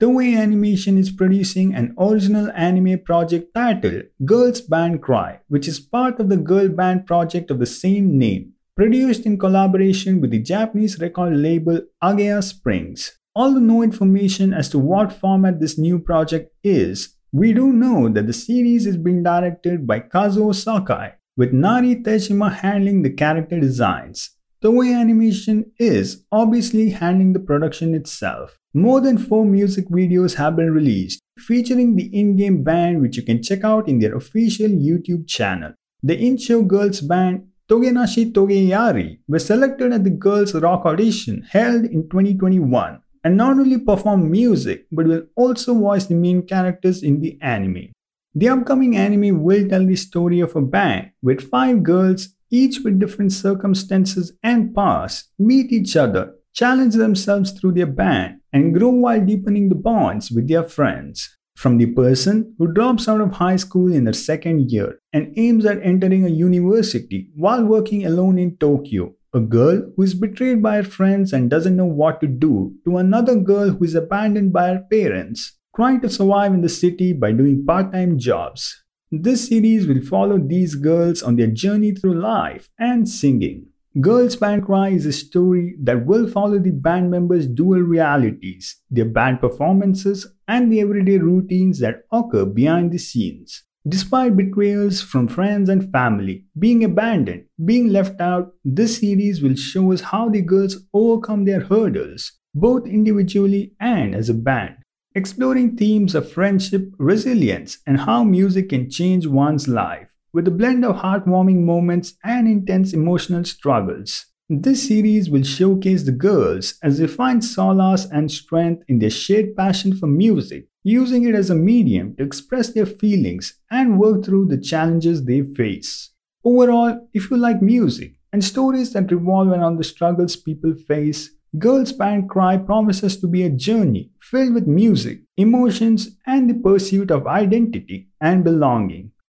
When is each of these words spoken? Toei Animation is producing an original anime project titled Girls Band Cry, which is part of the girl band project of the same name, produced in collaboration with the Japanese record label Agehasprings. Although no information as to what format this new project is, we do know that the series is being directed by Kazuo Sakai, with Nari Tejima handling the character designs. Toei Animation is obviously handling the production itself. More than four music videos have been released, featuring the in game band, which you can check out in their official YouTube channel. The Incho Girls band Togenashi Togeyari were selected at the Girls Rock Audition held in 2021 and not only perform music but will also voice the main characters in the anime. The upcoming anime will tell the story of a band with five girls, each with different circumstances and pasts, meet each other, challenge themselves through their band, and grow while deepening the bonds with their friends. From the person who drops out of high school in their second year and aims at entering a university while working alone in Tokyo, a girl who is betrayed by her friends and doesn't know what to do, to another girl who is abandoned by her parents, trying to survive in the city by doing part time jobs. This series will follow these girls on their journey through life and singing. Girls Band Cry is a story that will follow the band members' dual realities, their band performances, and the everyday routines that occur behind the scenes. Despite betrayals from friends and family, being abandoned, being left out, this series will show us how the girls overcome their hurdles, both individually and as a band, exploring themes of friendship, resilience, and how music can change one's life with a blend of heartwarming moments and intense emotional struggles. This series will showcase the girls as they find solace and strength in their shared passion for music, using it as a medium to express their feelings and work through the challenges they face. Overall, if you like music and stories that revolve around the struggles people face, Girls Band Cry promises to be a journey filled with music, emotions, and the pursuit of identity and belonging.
Toei 0.00 0.36
Animation 0.36 0.96
is 0.96 1.10
producing 1.10 1.74
an 1.74 1.92
original 1.98 2.52
anime 2.52 3.00
project 3.00 3.52
titled 3.52 4.04
Girls 4.24 4.60
Band 4.60 5.02
Cry, 5.02 5.40
which 5.48 5.66
is 5.66 5.80
part 5.80 6.20
of 6.20 6.28
the 6.28 6.36
girl 6.36 6.68
band 6.68 7.04
project 7.04 7.50
of 7.50 7.58
the 7.58 7.66
same 7.66 8.16
name, 8.16 8.52
produced 8.76 9.26
in 9.26 9.36
collaboration 9.36 10.20
with 10.20 10.30
the 10.30 10.38
Japanese 10.38 11.00
record 11.00 11.36
label 11.36 11.80
Agehasprings. 12.00 13.10
Although 13.34 13.58
no 13.58 13.82
information 13.82 14.54
as 14.54 14.68
to 14.68 14.78
what 14.78 15.12
format 15.12 15.58
this 15.58 15.76
new 15.76 15.98
project 15.98 16.54
is, 16.62 17.16
we 17.32 17.52
do 17.52 17.72
know 17.72 18.08
that 18.08 18.28
the 18.28 18.32
series 18.32 18.86
is 18.86 18.96
being 18.96 19.24
directed 19.24 19.84
by 19.84 19.98
Kazuo 19.98 20.54
Sakai, 20.54 21.14
with 21.36 21.52
Nari 21.52 21.96
Tejima 21.96 22.52
handling 22.54 23.02
the 23.02 23.10
character 23.10 23.58
designs. 23.58 24.30
Toei 24.60 24.92
Animation 24.92 25.70
is 25.78 26.24
obviously 26.32 26.90
handling 26.90 27.32
the 27.32 27.38
production 27.38 27.94
itself. 27.94 28.58
More 28.74 29.00
than 29.00 29.16
four 29.16 29.44
music 29.44 29.88
videos 29.88 30.34
have 30.34 30.56
been 30.56 30.72
released, 30.72 31.20
featuring 31.38 31.94
the 31.94 32.06
in 32.12 32.34
game 32.34 32.64
band, 32.64 33.00
which 33.00 33.16
you 33.16 33.22
can 33.22 33.40
check 33.40 33.62
out 33.62 33.88
in 33.88 34.00
their 34.00 34.16
official 34.16 34.66
YouTube 34.68 35.28
channel. 35.28 35.74
The 36.02 36.16
Incho 36.16 36.62
Girls 36.66 37.00
band 37.00 37.46
Togenashi 37.70 38.32
Togeyari 38.32 39.18
were 39.28 39.38
selected 39.38 39.92
at 39.92 40.02
the 40.02 40.10
Girls 40.10 40.52
Rock 40.56 40.86
Audition 40.86 41.42
held 41.42 41.84
in 41.84 42.08
2021 42.08 43.00
and 43.22 43.36
not 43.36 43.58
only 43.60 43.78
perform 43.78 44.28
music 44.28 44.86
but 44.90 45.06
will 45.06 45.22
also 45.36 45.72
voice 45.74 46.06
the 46.06 46.16
main 46.16 46.42
characters 46.42 47.04
in 47.04 47.20
the 47.20 47.38
anime. 47.40 47.92
The 48.34 48.48
upcoming 48.48 48.96
anime 48.96 49.42
will 49.42 49.68
tell 49.68 49.86
the 49.86 49.96
story 49.96 50.40
of 50.40 50.56
a 50.56 50.62
band 50.62 51.12
with 51.22 51.48
five 51.48 51.82
girls, 51.84 52.30
each 52.50 52.80
with 52.84 52.98
different 52.98 53.32
circumstances 53.32 54.32
and 54.42 54.74
pasts, 54.74 55.30
meet 55.38 55.72
each 55.72 55.96
other, 55.96 56.34
challenge 56.54 56.94
themselves 56.94 57.52
through 57.52 57.72
their 57.72 57.86
band, 57.86 58.40
and 58.52 58.74
grow 58.74 58.90
while 58.90 59.24
deepening 59.24 59.68
the 59.68 59.74
bonds 59.74 60.30
with 60.30 60.48
their 60.48 60.62
friends. 60.62 61.36
From 61.56 61.76
the 61.78 61.86
person 61.86 62.54
who 62.58 62.72
drops 62.72 63.08
out 63.08 63.20
of 63.20 63.32
high 63.32 63.56
school 63.56 63.92
in 63.92 64.04
their 64.04 64.12
second 64.12 64.70
year 64.70 65.00
and 65.12 65.32
aims 65.36 65.66
at 65.66 65.82
entering 65.82 66.24
a 66.24 66.28
university 66.28 67.30
while 67.34 67.64
working 67.64 68.06
alone 68.06 68.38
in 68.38 68.56
Tokyo, 68.58 69.14
a 69.34 69.40
girl 69.40 69.92
who 69.96 70.02
is 70.02 70.14
betrayed 70.14 70.62
by 70.62 70.76
her 70.76 70.84
friends 70.84 71.32
and 71.32 71.50
doesn't 71.50 71.76
know 71.76 71.84
what 71.84 72.20
to 72.20 72.26
do, 72.26 72.74
to 72.84 72.96
another 72.96 73.34
girl 73.34 73.70
who 73.70 73.84
is 73.84 73.94
abandoned 73.94 74.52
by 74.52 74.68
her 74.68 74.84
parents, 74.90 75.58
trying 75.74 76.00
to 76.00 76.08
survive 76.08 76.54
in 76.54 76.60
the 76.60 76.68
city 76.68 77.12
by 77.12 77.32
doing 77.32 77.64
part 77.66 77.92
time 77.92 78.18
jobs. 78.18 78.84
This 79.10 79.48
series 79.48 79.86
will 79.86 80.02
follow 80.02 80.38
these 80.38 80.74
girls 80.74 81.22
on 81.22 81.36
their 81.36 81.46
journey 81.46 81.92
through 81.92 82.20
life 82.20 82.68
and 82.78 83.08
singing. 83.08 83.68
Girls 84.02 84.36
Band 84.36 84.66
Cry 84.66 84.90
is 84.90 85.06
a 85.06 85.12
story 85.12 85.76
that 85.82 86.04
will 86.04 86.28
follow 86.28 86.58
the 86.58 86.72
band 86.72 87.10
members' 87.10 87.46
dual 87.46 87.80
realities, 87.80 88.82
their 88.90 89.06
band 89.06 89.40
performances, 89.40 90.26
and 90.46 90.70
the 90.70 90.80
everyday 90.82 91.16
routines 91.16 91.78
that 91.80 92.02
occur 92.12 92.44
behind 92.44 92.92
the 92.92 92.98
scenes. 92.98 93.64
Despite 93.88 94.36
betrayals 94.36 95.00
from 95.00 95.26
friends 95.26 95.70
and 95.70 95.90
family, 95.90 96.44
being 96.58 96.84
abandoned, 96.84 97.46
being 97.64 97.88
left 97.88 98.20
out, 98.20 98.52
this 98.62 98.98
series 98.98 99.40
will 99.40 99.54
show 99.54 99.90
us 99.90 100.02
how 100.02 100.28
the 100.28 100.42
girls 100.42 100.76
overcome 100.92 101.46
their 101.46 101.60
hurdles, 101.60 102.32
both 102.54 102.86
individually 102.86 103.72
and 103.80 104.14
as 104.14 104.28
a 104.28 104.34
band, 104.34 104.76
exploring 105.18 105.76
themes 105.76 106.14
of 106.14 106.30
friendship, 106.30 106.94
resilience, 106.96 107.78
and 107.86 108.00
how 108.00 108.24
music 108.24 108.70
can 108.70 108.88
change 108.88 109.26
one's 109.26 109.68
life 109.68 110.14
with 110.32 110.46
a 110.48 110.50
blend 110.50 110.84
of 110.84 110.96
heartwarming 110.96 111.64
moments 111.64 112.14
and 112.22 112.46
intense 112.46 112.92
emotional 112.92 113.44
struggles. 113.44 114.26
This 114.48 114.88
series 114.88 115.28
will 115.28 115.42
showcase 115.42 116.04
the 116.04 116.12
girls 116.12 116.78
as 116.82 116.98
they 116.98 117.06
find 117.06 117.44
solace 117.44 118.06
and 118.10 118.30
strength 118.30 118.82
in 118.88 118.98
their 118.98 119.10
shared 119.10 119.56
passion 119.56 119.94
for 119.94 120.06
music, 120.06 120.68
using 120.82 121.28
it 121.28 121.34
as 121.34 121.50
a 121.50 121.54
medium 121.54 122.16
to 122.16 122.22
express 122.22 122.72
their 122.72 122.86
feelings 122.86 123.58
and 123.70 123.98
work 123.98 124.24
through 124.24 124.46
the 124.46 124.56
challenges 124.56 125.24
they 125.24 125.42
face. 125.42 126.10
Overall, 126.44 127.08
if 127.12 127.30
you 127.30 127.36
like 127.36 127.60
music 127.60 128.14
and 128.32 128.42
stories 128.42 128.92
that 128.92 129.10
revolve 129.10 129.48
around 129.48 129.76
the 129.76 129.84
struggles 129.84 130.36
people 130.36 130.74
face, 130.74 131.30
Girls 131.56 131.92
Band 131.92 132.28
Cry 132.28 132.58
promises 132.58 133.16
to 133.20 133.26
be 133.26 133.42
a 133.42 133.48
journey 133.48 134.10
filled 134.20 134.52
with 134.52 134.66
music, 134.66 135.22
emotions, 135.38 136.10
and 136.26 136.50
the 136.50 136.54
pursuit 136.54 137.10
of 137.10 137.26
identity 137.26 138.08
and 138.20 138.44
belonging. 138.44 139.12